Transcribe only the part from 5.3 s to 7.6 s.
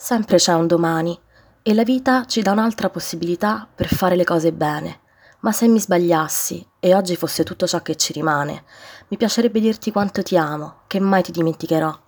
Ma se mi sbagliassi e oggi fosse